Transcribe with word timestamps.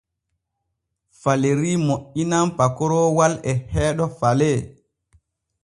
Faleri 1.19 1.73
moƴƴinan 1.85 2.47
pakoroowal 2.57 3.33
e 3.49 3.51
heeɗo 3.71 4.05
Falee. 4.19 4.57